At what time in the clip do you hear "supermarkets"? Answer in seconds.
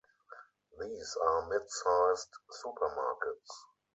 2.49-3.51